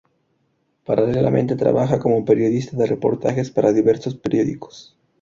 Paralelamente, 0.83 1.55
trabaja 1.55 1.99
como 1.99 2.25
periodista 2.25 2.75
de 2.75 2.87
reportajes 2.87 3.51
para 3.51 3.71
diversos 3.71 4.15
periódicos. 4.15 4.97